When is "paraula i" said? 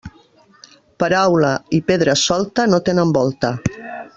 1.03-1.81